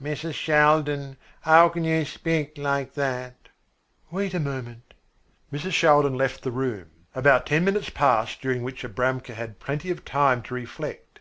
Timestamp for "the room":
6.44-6.90